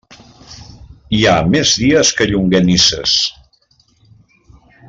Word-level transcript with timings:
Hi 1.17 1.19
ha 1.27 1.35
més 1.55 1.75
dies 1.83 2.13
que 2.21 2.29
llonganisses. 2.31 3.15